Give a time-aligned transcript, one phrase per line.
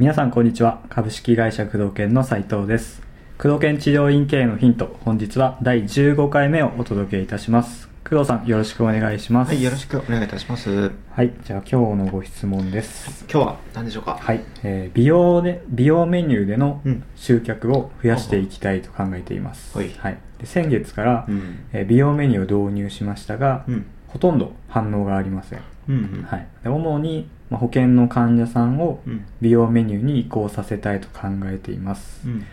[0.00, 0.80] 皆さんこんにちは。
[0.88, 3.02] 株式会社工藤研の斉藤です。
[3.36, 4.96] 工藤研治療院経営のヒント。
[5.04, 7.89] 本日は第15回目をお届けいたします。
[8.08, 10.90] 工藤さんよろしくお願いしますはい、よろしくお願いいたします。
[11.10, 14.18] はいじゃあ今日のご質問です今日は何でしょうか？
[14.20, 21.58] はい、えー美容で美容メニューでのうん集客を増やしていきたいと考えています、はいで先月から、うん。
[21.72, 23.86] えー美容メニューを導入しましたが、うん。
[24.08, 25.96] ほとんど反応がありません、うん。
[25.96, 26.22] うん。
[26.26, 29.26] はい、で主に、まあ、保険の患者さんをうん。
[29.40, 32.46] 美容メニューに移行させたいと考えています、うん。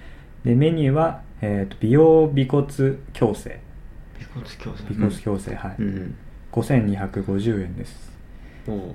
[0.44, 2.68] でメニューは、えーと美容尾骨
[3.14, 3.59] 矯正
[4.20, 4.84] 尾骨矯正。
[4.91, 6.16] 尾骨矯正、はい、うん。
[6.52, 8.12] 5250円です、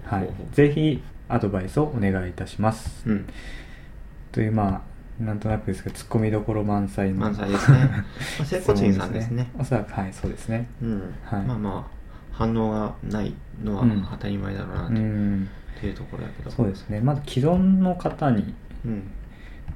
[0.04, 3.26] はいぜひアドバイスをお願いいたします、うん。
[4.32, 4.82] というま
[5.20, 7.78] あなんとなくですけどツッコミどころ満載の満載ですね。
[8.38, 9.50] まあ、整骨院さんですね。
[9.58, 11.14] おそらくはいそうですねうん。
[11.24, 11.96] はいまあまあ、
[12.32, 15.48] 反応がないのはうん当たり前だろうなうとん
[15.84, 16.50] いうところだけど。
[16.50, 19.02] そうですねまず既存の方にうん。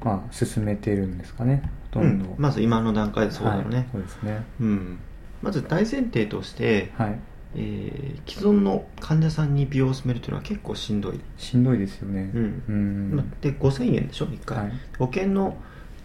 [0.05, 3.89] まあ進めてるんですかねほとんど、うんまず今の段階でそうだろうはいね。
[3.93, 4.99] そうですねうん。
[5.43, 7.19] まず大前提として、はい。
[7.55, 11.21] えー既存の患者さんに美容を進めるというのは結構しんどい。
[11.39, 12.31] しんどいですよね。
[12.35, 13.31] うん。
[13.41, 14.73] で5000円でしょ？1回、はい。
[14.99, 15.57] 保険の,、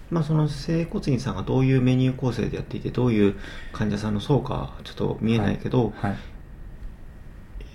[0.10, 3.36] まあその整骨院さんがどういうメニュー構成でやっていてどういう
[3.74, 6.16] 患者さんの層かはちょっと見えないけど、はい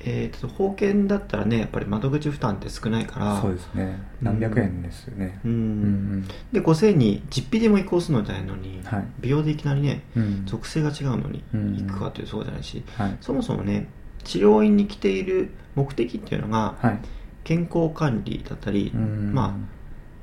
[0.09, 3.99] えーと保険だったらねやっぱり窓口負担って少ないからそうですね。
[4.23, 5.41] 何百円ですよね。
[5.45, 5.51] うん。
[5.51, 9.05] うんで5000円に実費でも移行するのじゃないのに、はい。
[9.21, 10.47] 美容でいきなりねうん。
[10.47, 11.77] 属性が違うのにうん。
[11.77, 13.17] 行くかというとそうじゃないし、はい。
[13.21, 13.89] そもそもね
[14.25, 16.99] 治療院に来ている目的っていうのがはい。
[17.45, 19.33] 健康管理だったり、うん。
[19.35, 19.76] まあ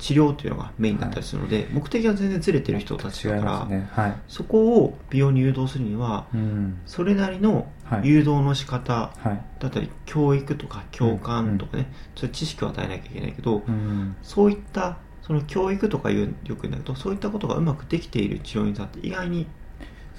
[0.03, 3.87] 治療というのがメインだったりするので、目的が全然ずれてる人たちだから、ね。
[3.93, 4.15] はい。
[4.27, 6.77] そこを美容に誘導するにはうん。
[6.85, 8.07] それなりのはい。
[8.09, 9.41] 誘導の仕方はい。
[9.59, 14.17] だったり教育とか共感とかね、そういう知識を与えなきゃいけないけど、うん。
[14.21, 19.47] そういったその教育とかいうよく言うんだけどそういったことがうまくできている治療院さんって意外に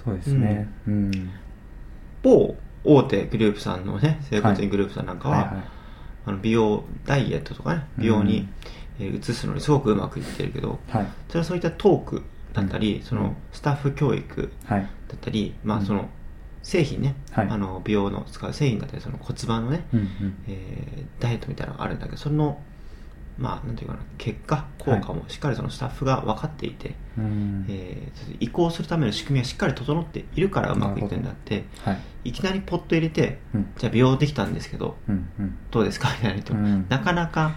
[0.03, 0.67] そうですね。
[0.89, 1.31] うん。
[2.23, 5.65] 某大手グループさんのね整骨院グループさんなんかは、はいはい。
[6.27, 11.07] あの美容ダイエットとかね美容にうん、えー移すのにすごくうまくいってるけどはい。
[11.29, 12.23] それはそういったトーク
[12.53, 13.03] だったり、うん。
[13.03, 14.81] そのスタッフ教育はい。
[14.83, 15.83] だったり、まうん。
[15.83, 16.09] あその
[16.63, 17.49] 製品ね、はい。
[17.51, 20.45] あの美容の使う製品だったりその骨盤のね、うんうん。
[20.49, 22.61] えーダイエットみたいなのがあるんだけどその
[23.37, 27.67] まあなんていうかな結果効果もしっかりそのスタッフが分かっていて、うん。
[27.69, 31.99] えー移行するための仕組みがしっかり整っているからうまくいってるんだってはい。
[32.27, 33.73] いきなりポット入れてうん。
[33.77, 35.59] じゃあ美容できたんですけどうんうん。
[35.71, 36.09] どうですか？
[36.11, 36.87] みたいな言っても、うん。
[36.89, 37.57] なかなか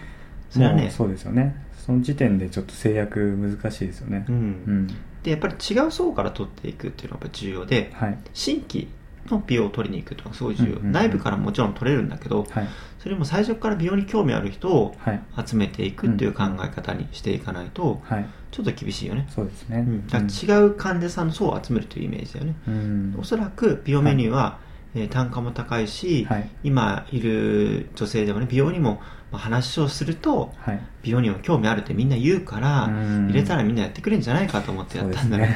[0.49, 0.89] それはね。
[0.89, 1.55] そうですよね。
[1.77, 4.25] その時点でちょっと制約難しいですよね。
[4.27, 4.35] うん。
[4.35, 4.87] うん。
[5.23, 8.17] でやっぱり違う層から取っていくっていうのがやっぱ重要ではい。
[8.33, 8.87] 新規
[9.29, 10.91] の美容を取りに行くっていうのがすごい重要、うんうんうん。
[10.91, 12.67] 内部からもちろん取れるんだけど、はい。
[12.99, 15.21] それも最初から美容に興味ある人をはい。
[15.45, 18.25] 集めていくっていう考え方にしていかないとはい。
[18.49, 19.79] ちょっと厳しいよね、そうですね。
[19.79, 23.15] うん、だから違う患者さんの層を集めるというイメージだよね、うん。
[23.19, 24.59] おそらく美容メニューは、
[24.95, 26.49] えー単価も高いし、はい。
[26.63, 30.79] 今いる女性でもね美容にもまあ話をするとはい。
[31.03, 33.27] 美容にも興味あるってみんな言うからうん。
[33.27, 35.53] 入れたらみんなやってくれるんじゃないかと思ってやったんだけど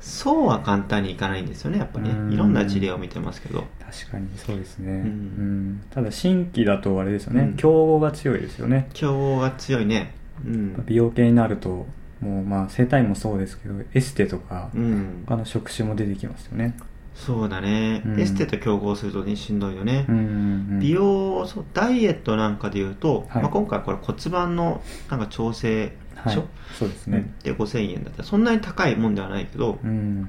[0.00, 0.48] そう,、ね。
[0.48, 2.28] は簡単にいかないんですよねやっぱりうん。
[2.30, 3.64] ねいろんな事例を見てますけど。
[3.90, 4.96] 確かにそうですね、ん。
[4.96, 5.82] うん。
[5.90, 7.54] ただ新規だとあれですよね、うん。
[7.54, 8.88] 競合が強いですよね。
[8.92, 10.14] 競合が強いね。
[10.44, 11.86] うん、美容系になると
[12.20, 16.76] もうまあ整体もそうですけどエステとかうん、他の職種も出てきますよね
[17.14, 18.20] そうだね、うん。
[18.20, 20.26] エステと競合するとねしんどいよね、うんうんう
[20.74, 20.80] ん。
[20.80, 23.42] 美容そうダイエットなんかでいうと、はい。
[23.42, 26.34] まあ、今回これ骨盤のなんか調整ではい。
[26.34, 26.44] しょ、
[26.76, 27.18] そうですね。
[27.18, 27.38] うん。
[27.42, 28.18] で5000円だった。
[28.22, 30.28] らそんなに高いもんではないけど、うん。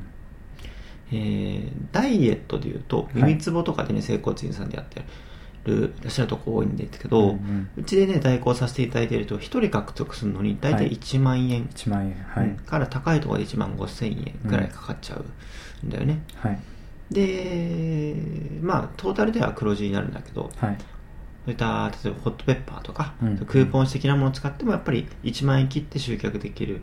[1.11, 3.17] えーダイエットでいうとい。
[3.17, 5.03] 耳つぼとかでね整骨院さんでやって
[5.65, 7.33] るいらっしゃるとこ多いんですけど、うう
[7.81, 7.83] ん。
[7.85, 12.15] ちでね代行させていただいていると1人獲得するのに大体はい1万円、1万円。
[12.27, 16.59] はい、うんから高いところで1万5000円ぐらいかかっちゃうんだよね、はい
[17.11, 18.15] で
[18.61, 20.77] まあトータルでは黒字になるんだけどはい。
[21.45, 23.37] そういった例えばホットペッパーとか、うん。
[23.37, 26.81] クーポン紙的なものを使ってもやっぱり1万円切って集客できる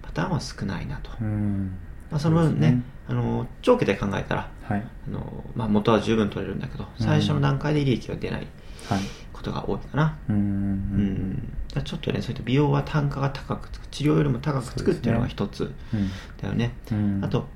[0.00, 1.76] パターンは少ないなと、うん。
[2.10, 2.82] まあ、その分ねね。
[3.06, 4.82] あの長期で考えたらはい。
[5.08, 8.46] あの、まあ、元は十分取れるんだけど最初の段階で利益が出ない
[8.88, 9.00] はい。
[9.34, 10.36] ことが多いかな、うん。
[10.36, 11.52] ううん
[11.84, 16.10] ちょっとねそういった美容は単価が高くつく治療よりも高くつくっていうのが一つうん。
[16.40, 16.72] だよね。
[16.90, 17.20] うん。
[17.22, 17.46] あと、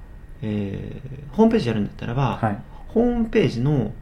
[0.42, 2.58] えーホームページやるんだったらば、はい。
[2.88, 3.92] ホームページの、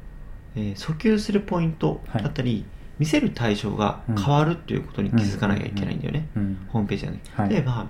[0.56, 2.22] えー訴求するポイントはい。
[2.22, 2.64] だったり、
[2.98, 6.66] 見せる対象が変わるっていうことに気づかなきゃいけないんだよね、うん。
[6.68, 7.48] ホームページはね、はい。
[7.50, 7.86] 例えば、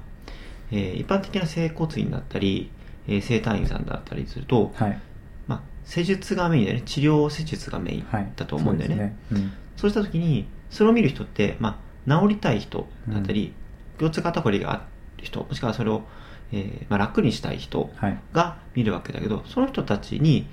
[0.71, 2.71] えー一般的な整骨院だったり、
[3.09, 5.01] えー整体院さんだったりすると、はい。
[5.47, 6.83] まあ、施術がメインだよね。
[6.85, 8.33] 治療施術がメインはい。
[8.37, 9.53] だと思うんだよね,、そうですね。
[9.77, 13.53] そうした時にそれを見る人って、まあ、治りたい人だったり、
[13.99, 14.83] 腰痛肩こりがある
[15.25, 16.03] 人もしくはそれを、
[16.53, 18.19] えーまあ、楽にしたい人うんはい。
[18.33, 20.47] が見るわけだけどその人たちに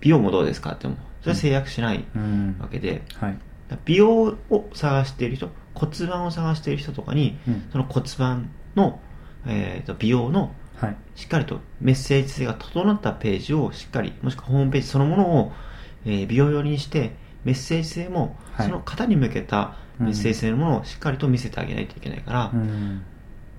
[0.00, 2.56] 美容もどうですかってもそれは制約しないうん。
[2.60, 3.38] わけで、はい。
[3.84, 7.68] 美容を探している人骨盤を探している人とかに、うん。
[7.72, 9.00] その骨盤の、
[9.46, 10.96] えーと美容のはい。
[11.16, 15.52] しっかりとメッセージ性が整ったページをしっかりもしくはホームページそのものを、
[16.06, 18.66] えー美容寄りにしてメッセージ性もはい。
[18.66, 23.02] その方に向けたメッセージ性のものをしっかりと見せてあげないといけないから、うん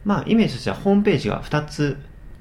[0.05, 1.97] まあイメージとしてはホームページが2つ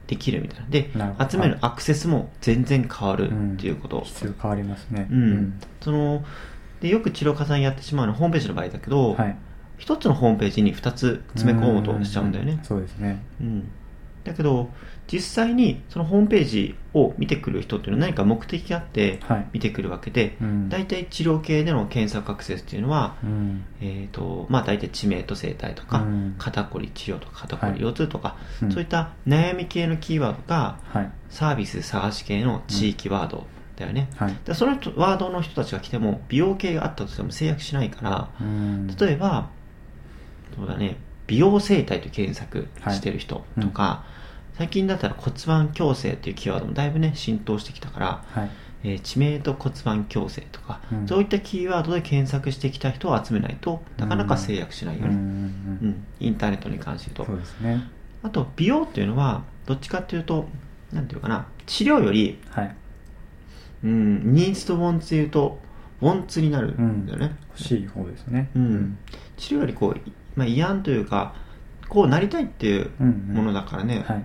[0.07, 0.67] できるみたいな。
[0.69, 0.91] で
[1.31, 5.07] 集めるアクセスも全然変わるっていうこと、質が変わりますね。
[5.11, 5.61] うん。
[5.81, 6.25] その
[6.81, 9.37] でよく治療家さんやってしまうのはホームページの場合だけど、はい。
[9.79, 13.23] 一つのホームページに2つ詰め込もうとしちゃうんだよね、そうですね。
[13.41, 13.71] うん、
[14.25, 14.71] だけど
[15.11, 19.47] 実際にそのホームページを見てくる人っていうのは何か目的があってはい。
[19.55, 20.69] 見てくるわけで、うん。
[20.69, 23.65] 大体治療系での検索アクセスっていうのは、うん。
[23.81, 26.35] えーとまあ、大体地名と生態とか、うん。
[26.39, 28.71] 肩こり治療とか肩こはいり腰痛とか、うん。
[28.73, 31.11] そういった悩み系のキーワードがはい。
[31.31, 34.37] サービス探し系の地域ワードだよね、はい。
[34.45, 38.87] でその人ワードの人たちが来ても美容系があったとしても制約しないから、うん。
[38.89, 39.51] 例えば
[40.57, 40.97] そうだね
[41.29, 44.05] 美容整体と検索してる人とか、
[44.55, 48.51] 最近だったら骨盤矯正っていうキーワードもだいぶね浸透してきたから、はい。
[48.85, 51.09] えー地名と骨盤矯正とか、うん。
[51.09, 55.15] そういったキーワードで検索してきた人を集めないとなかなか制約しないよね、うん。
[55.15, 55.21] うん。
[55.21, 56.05] うん。
[56.21, 57.33] インターネットに関して言うと。
[57.33, 57.83] そうですね。
[58.23, 60.49] あと美容っていうのはどっちかっていうと
[60.93, 62.77] なんていうかな治療よりはい。
[63.85, 65.61] うんニーズとウォンツで言うと
[66.01, 68.51] ウォンツになるんだよね、欲しい方ですね。
[68.55, 68.99] うん。
[69.37, 71.35] 治療よりこう、まあ、慰安というか
[71.89, 74.25] こうなりたいっていうものだからね、はい。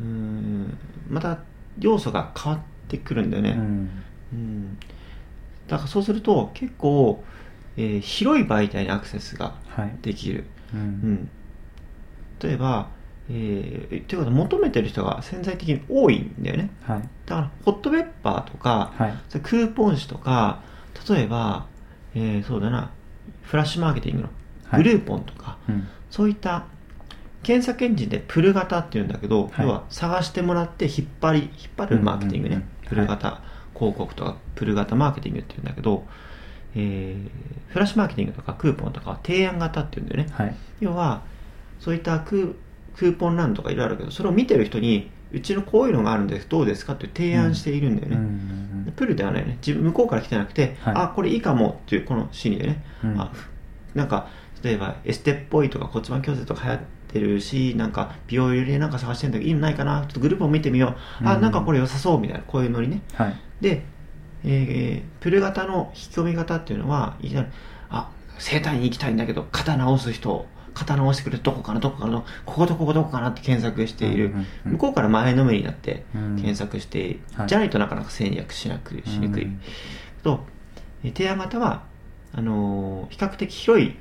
[0.00, 0.76] うん。
[1.08, 1.38] また
[1.78, 3.90] 要素が変わってくるんだよね、うん。
[4.32, 4.78] うん。
[5.68, 7.24] だからそうすると結構、
[7.76, 9.96] えー広い媒体にアクセスがはい。
[10.02, 10.84] できる、ううん。
[11.14, 11.30] ん、
[12.42, 12.88] 例えば、
[13.30, 16.70] えー、ということは求めてる人が潜在的に多いんだよね。
[16.82, 17.02] はい。
[17.26, 19.12] だからホットペッパーとか、はい。
[19.40, 20.60] クーポン紙とか
[21.08, 21.66] 例えば、
[22.14, 22.90] えーそうだな。
[23.42, 24.24] フラッシュマーケティングの。
[24.28, 24.34] はい
[24.76, 25.88] グルーポンとか、うん。
[26.10, 26.66] そういった
[27.42, 29.66] 検索エンジンでプル型っていうんだけど、はい。
[29.66, 32.88] 要は探してもらって引っ張り引っ張るマーケティングね、うんうんうん。
[32.88, 33.42] プル型
[33.74, 36.04] 広告とかプル型マーケティングっていうんだけど、
[36.74, 37.30] えー
[37.68, 40.54] フラッシュマーケティングとかクーポンとかは提案型っていうんだよね、はい。
[40.80, 41.22] 要は
[41.80, 48.58] そういったクークーポンランとかいろいろあるけどそれを見てる人にうちのこういうのがあるんですどうですかっていう提案しているんだよね、うんうん
[48.96, 49.58] プルではないよね。
[49.64, 50.94] 自分向こうから来てなくて、はい。
[50.96, 53.20] あこれいいかもっていうこの心理でね、うん。
[53.20, 53.32] あ
[53.94, 54.28] なんか
[54.62, 60.00] 例えばエステっぽいとか骨盤矯正とか流行ってるしなんか美容よりなんか探してんだけどいいのないかな。
[60.02, 61.40] ちょっとグループを見てみよう、あうん。
[61.40, 62.44] なんかこれ良さそうみたいな。
[62.46, 63.02] こういうノリね。
[63.14, 63.36] はい。
[63.60, 63.84] で、
[64.44, 67.48] えープル型の引き込み型っていうのはいきなり
[67.90, 76.36] あ整体に行きたいんだけど肩直す人肩直してくれるどこかなどこかなこことここどこかなって検索している、うんうんうん向こうから前のめりになってうん。
[76.36, 77.48] 検索して、はい。
[77.48, 79.60] じゃないとなかなか戦略しなくしにくい、うん。
[80.22, 80.40] と
[81.02, 81.82] えー提案型は
[82.32, 83.96] あのー比較的広い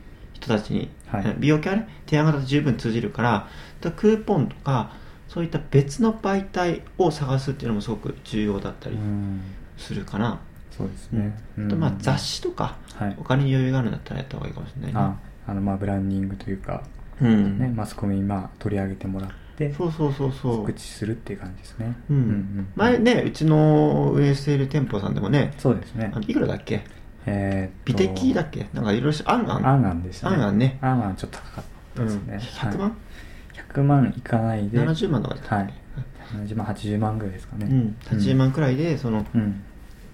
[0.48, 1.36] 人たちに、はい。
[1.38, 3.48] 美容系はね提案型で十分通じるから
[3.82, 4.92] クーポンとか
[5.28, 9.42] そういった別の媒体を探すっていうのもすごく重要だったりうん。
[9.78, 10.40] するかな、
[10.76, 11.10] そうです
[11.58, 11.68] うん。
[11.70, 13.16] とまあ雑誌とか、はい。
[13.20, 15.00] お金に余裕があるんだったらやった方がいいかもしれないね。
[15.00, 15.16] あ
[15.48, 16.84] あのまあブランディングというか
[17.22, 17.60] うん。
[17.60, 20.58] ねマスコミにまあ取り上げてもらってそうそうそうそう。
[20.60, 21.96] 告知するっていう感じですね。
[22.10, 22.68] うんうん。
[22.76, 26.12] 前ねうちの運営している店舗さんでもねそうですね。
[26.14, 26.84] あのいくらだっけ？
[27.30, 28.68] えーっ美と的だっけ？
[28.74, 30.36] なんかいろいろあんあんアンアンでしたね。
[30.38, 30.78] アンアンね。
[30.82, 31.64] アンアンちょっと高かっ
[31.96, 32.40] たですね、うん。
[32.40, 33.60] 100万、はい。
[33.74, 34.14] 100万？
[34.18, 34.80] いかないで。
[34.80, 35.74] 70万とかだったっはい。
[36.48, 37.66] 70万80万ぐらいですかね。
[37.70, 39.64] うん、80万くらいでそのうん。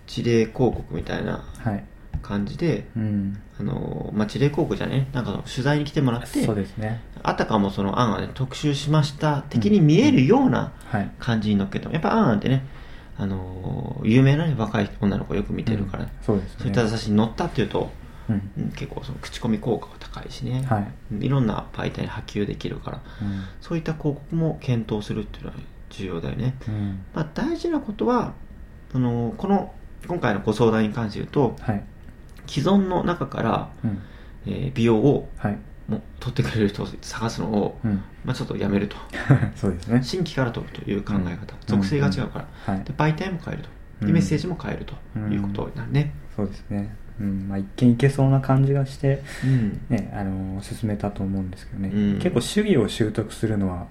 [0.07, 1.83] 事例広告みたいなはい。
[2.21, 3.37] 感じで、うん。
[3.59, 5.07] あのまあ、事例広告じゃね？
[5.13, 7.01] なんか取材に来てもらってそうですね。
[7.21, 11.11] あたかもその案はね特集しました的に見えるようなはい。
[11.19, 12.65] 感じに乗っけてもやっぱ案ってね
[13.17, 16.09] あの有名な、ね、若い女の子よく見てるから、うん。
[16.21, 16.55] そうですね。
[16.59, 17.91] そういった雑誌に載ったっていうと、
[18.29, 18.51] うん。
[18.57, 20.91] うん結構その口コミ効果が高いしね、はい。
[21.13, 23.01] うんいろんな媒体に波及できるから。
[23.21, 23.43] うん。
[23.61, 25.57] そういった広告も検討するっていうのは
[25.89, 27.05] 重要だよね、うん。
[27.13, 28.33] まあ、大事なことは
[28.93, 29.73] あのこの
[30.07, 31.83] 今回のご相談に関して言うとはい。
[32.47, 34.01] 既存の中から、うん。
[34.47, 38.03] えー美容をはいもう取ってくれる人を探すのを、うん。
[38.23, 38.95] まあ、ちょっとやめると。
[39.55, 40.01] そうですね。
[40.03, 41.37] 新規から取るという考え方、うん。
[41.65, 42.83] 属性が違うから、はい。
[42.83, 43.69] で媒体も変えると、
[44.01, 44.13] でうん。
[44.13, 46.95] メッセージも変えるということになるね、そうですね。
[47.19, 47.47] うん。
[47.47, 49.81] まあ一見いけそうな感じがしてうん。
[49.89, 52.19] ねあの進めたと思うんですけどね、うん。
[52.19, 53.87] 結構主義を習得するのは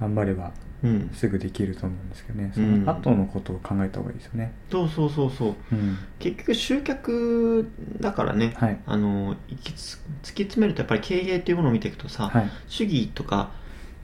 [0.00, 0.52] 頑張れば
[0.82, 1.10] うん。
[1.12, 2.52] すぐできると思うんですけどね。
[2.54, 2.84] そうん。
[2.84, 4.52] の後のことを考えた方がいいですよね。
[4.70, 5.54] そうそうそうそう。
[5.72, 5.98] うん。
[6.18, 8.80] 結局集客だからね、はい。
[8.86, 12.50] あの行きつ突き詰めるとやっぱり経営っていうものを見ていくとさ、はい。
[12.66, 13.50] 主義とか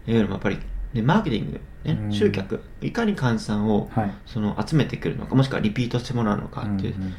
[0.07, 0.59] いわゆるやっぱり、
[0.93, 2.09] ね、マーケティング、うん。
[2.11, 4.15] ね、集客いかに換算をはい。
[4.27, 7.09] その集めてくるのかもしくはリピートしてもらうのかっていう、うんうん。
[7.11, 7.13] っ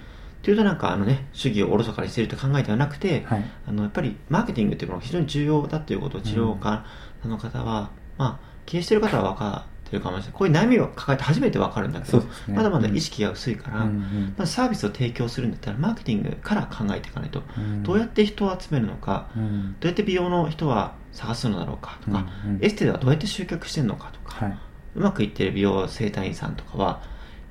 [0.44, 3.44] ていうとなんかあのね主義をおろそかにしていると考えではなくて、はい。
[3.68, 6.86] あのやっぱりマーケティングっていうものが非常に重要だということを治療家
[7.26, 10.34] の方は、まあ経営してる方は分かってるかもしれない。
[10.34, 12.26] こういう悩みを抱えて初めて分かるんだけど、ね。
[12.50, 14.36] まだまだ意識が薄いから、うんうん。
[14.38, 17.84] まずサービスを提供するんだったらマーケティングから考えていかないと、うん。
[17.84, 19.76] どうやって人を集めるのか、うん。
[19.80, 22.66] どうやって美容の人は探すのだろうかとか、うんうん。
[22.66, 24.58] エステではどうやって集客してるのかとか、はい。
[24.96, 27.02] うまくいってる美容整体院さんとかは、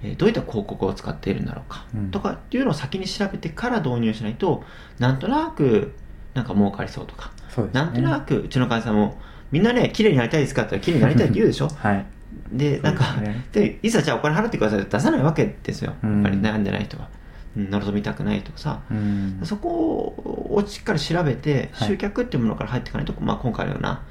[0.03, 2.11] えーどういった広告を使っているんだろうか、うん。
[2.11, 4.63] とかっていうのを先に調べてから導入しないと
[4.99, 5.95] なんとなく
[6.35, 7.71] なんか儲かりそうとか、ね。
[7.73, 9.19] なんとなくうちの会社も
[9.53, 11.69] みんなね綺麗になりたいですかって言ったら綺麗になりたいって言うでしょ？
[11.77, 12.07] はい。
[12.53, 13.45] でなんかですね。
[13.53, 16.15] でいざじゃあお金払ってくださいって出さないわけですよ、うん。
[16.15, 17.09] やっぱり悩んでない人は、
[17.57, 19.41] うん、望みたくないとかさ、うん。
[19.45, 20.15] そこ
[20.51, 21.89] をしっかり調べて、はい。
[21.89, 24.03] 集客っていうものから入っていかないと、まあ、今回のような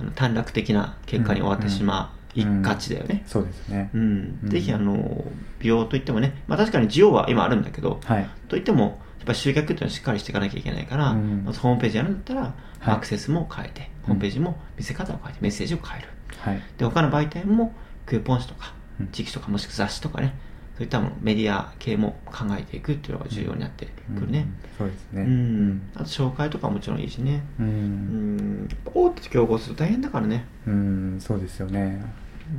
[0.00, 3.22] あの短絡的な結果に終わってしまいがちだよね。
[3.26, 3.90] そうですね。
[3.94, 4.38] うん。
[4.42, 4.50] うん。
[4.50, 5.24] ぜひあの
[5.60, 8.28] 美容といってもね、まあ、確かに需要は今あるんだけど、はい。
[8.48, 8.88] といってもや
[9.22, 11.44] っぱり集客っていうのはしっかりしていかなきゃいけないから、うん。
[11.44, 12.94] まずホームページやるんだったら、はい。
[12.94, 16.08] アクセスも変えてホームページも見せ方を変えてメッセージを変える。
[16.38, 16.62] はい。
[16.76, 17.74] で他の媒体も
[18.06, 19.08] クーポン誌とかうん。
[19.08, 20.34] 地域とかもしくは雑誌とかね
[20.76, 24.78] そういったものメディア系も考えていくっていうのが重要になってくるね、うん。
[24.78, 25.22] そうですね。
[25.22, 27.42] うん、あと紹介とかもちろんいいしね。
[27.58, 28.62] ううん。
[28.64, 30.46] ん大手と競合すると大変だからね。
[30.66, 31.16] うん。
[31.20, 32.00] そうですよね。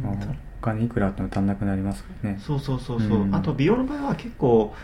[0.03, 2.39] まあうんお金いくらあっても足んなくなりますからね。
[2.45, 3.33] そうそうそうそう、うん。
[3.33, 4.75] あと美容の場合は結構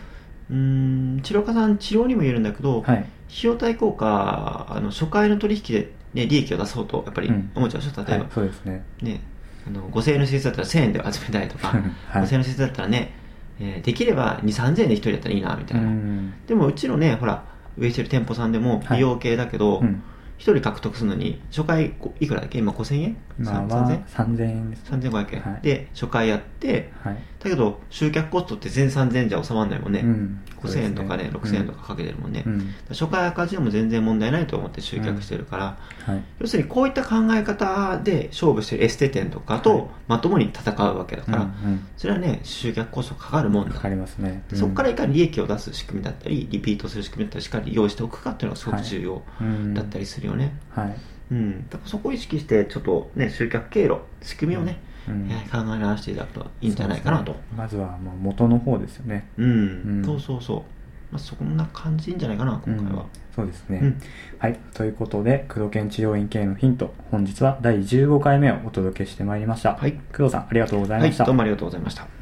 [0.50, 2.96] うん治療家さん治療にも言えるんだけど、はい。
[2.98, 3.06] 費
[3.42, 7.50] 用対効果あの初回の取引で、ね、利益を出そうとやっぱりうん。
[7.54, 8.84] 思っちゃうでしょ例えば、はいそうですね。
[9.02, 9.20] ね、
[9.66, 12.22] あの5000円の施設だったら1000円で集めたいとか、はい。
[12.22, 13.12] 5000円の施設だったらね、
[13.58, 16.34] えーできれば2、3000円で1人だったらいいなみたういな、ん。
[16.46, 17.44] でもうちのね、ほら、
[17.78, 18.98] 上してる店舗さんでもはい。
[18.98, 20.02] 美容系だけど、うん。
[20.38, 22.58] 1人獲得するのに、初回こいくらだっけ？
[22.58, 23.16] 今5000円？
[23.38, 25.60] まあさ3000は円3000円ですね ?3500 円、はい。
[25.62, 27.16] で、初回やって、はい。
[27.38, 30.00] だけど集客コストって全3000円じゃ収まらないもんね。
[30.00, 30.40] うん。
[30.62, 32.42] 5000円とかね、そうです6000円とかかけてるもんね。
[32.46, 32.74] うん。
[32.88, 36.24] 初回赤字でも全然問題ないと思って集客してるから、はい。
[36.40, 39.62] 要するにこういった考え方で勝負してるエステ店とかはい。
[39.62, 41.86] とまともに戦うわけだから、うんうん。
[41.96, 43.74] それはね、集客コストかかるもんだ。
[43.74, 44.42] かかりますね。
[44.48, 49.74] でそこからいかに利益を出す仕組みだったり、リピートする仕組みだったり、しっかり用意しておくかっていうのがすごく重要うん。
[49.74, 50.56] だったりするよね。
[50.70, 50.96] はい
[51.30, 51.68] うん。
[51.68, 54.78] だからそこを意識して、ちょっとね、集客経路、仕組みをね、
[55.08, 55.28] うん。
[55.30, 57.32] えー考え直していただくといいんじゃないかなと。
[57.32, 59.28] ねまずはまあ元の方ですよね。
[59.38, 59.52] うん、う
[60.00, 60.04] ん。
[60.04, 60.62] そうそうそう。
[61.12, 63.02] まあ、そんな感じいいんじゃないかな、今回は。
[63.02, 63.08] うん。
[63.34, 64.00] そうですね、うん。
[64.38, 64.58] はい。
[64.74, 69.92] ということで工藤研治療院系のヒント本日は第15回目をお届けしてまいりました、はい。
[69.92, 72.15] 工藤さんありがとうございはい、ました、どうもありがとうございました。